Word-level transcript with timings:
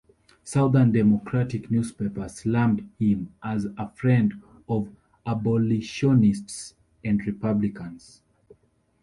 Southern 0.43 0.91
Democratic 0.91 1.69
newspapers 1.69 2.37
slammed 2.39 2.89
him 2.97 3.35
as 3.43 3.65
a 3.77 3.87
friend 3.91 4.33
of 4.67 4.89
abolitionists 5.27 6.73
and 7.03 7.23
Republicans. 7.27 8.23